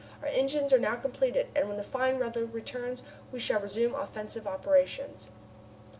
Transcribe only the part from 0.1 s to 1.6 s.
"Our engines are now completed,